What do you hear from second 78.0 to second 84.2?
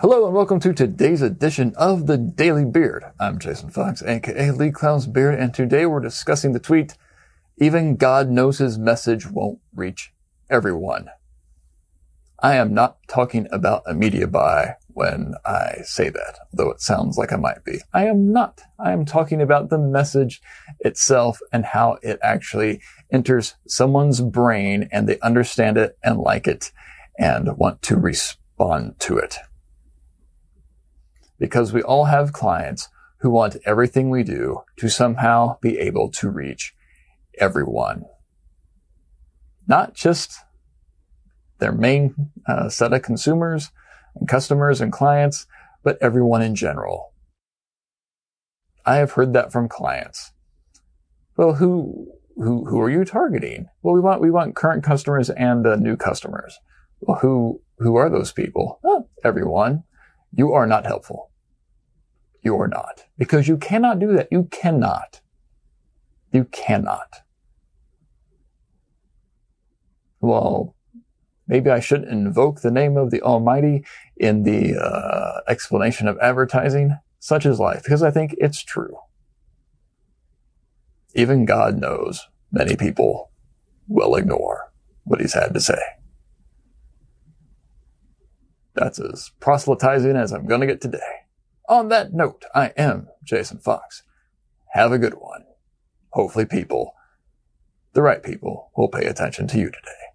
I think it's true. Even God knows many people will